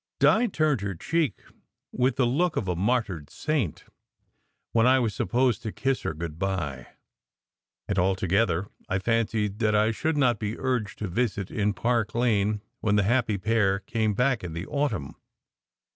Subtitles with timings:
[0.19, 1.43] Di turned her cheek
[1.91, 3.83] with the look of a martyred saint
[4.71, 6.87] when I was supposed to kiss her good bye;
[7.87, 12.61] and altogether I fancied that I should not be urged to visit in Park Lane
[12.79, 15.17] when the happy pair came back in the autumn.